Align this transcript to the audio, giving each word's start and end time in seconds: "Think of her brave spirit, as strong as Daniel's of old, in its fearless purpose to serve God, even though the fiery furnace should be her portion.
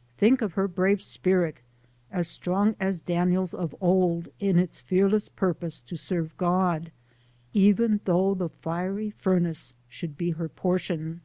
"Think 0.18 0.42
of 0.42 0.54
her 0.54 0.66
brave 0.66 1.00
spirit, 1.00 1.60
as 2.10 2.26
strong 2.26 2.74
as 2.80 2.98
Daniel's 2.98 3.54
of 3.54 3.76
old, 3.80 4.28
in 4.40 4.58
its 4.58 4.80
fearless 4.80 5.28
purpose 5.28 5.80
to 5.82 5.96
serve 5.96 6.36
God, 6.36 6.90
even 7.52 8.00
though 8.04 8.34
the 8.34 8.48
fiery 8.48 9.10
furnace 9.10 9.74
should 9.88 10.16
be 10.18 10.32
her 10.32 10.48
portion. 10.48 11.20